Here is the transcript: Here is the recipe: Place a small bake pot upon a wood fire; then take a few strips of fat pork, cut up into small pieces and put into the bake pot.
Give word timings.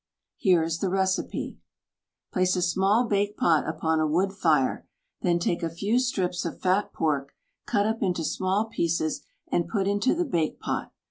Here 0.37 0.63
is 0.63 0.79
the 0.79 0.89
recipe: 0.89 1.59
Place 2.33 2.55
a 2.55 2.63
small 2.63 3.05
bake 3.07 3.37
pot 3.37 3.69
upon 3.69 3.99
a 3.99 4.07
wood 4.07 4.33
fire; 4.33 4.87
then 5.21 5.37
take 5.37 5.61
a 5.61 5.69
few 5.69 5.99
strips 5.99 6.43
of 6.43 6.59
fat 6.59 6.91
pork, 6.91 7.35
cut 7.67 7.85
up 7.85 8.01
into 8.01 8.23
small 8.23 8.65
pieces 8.65 9.21
and 9.51 9.69
put 9.69 9.87
into 9.87 10.15
the 10.15 10.25
bake 10.25 10.59
pot. 10.59 10.91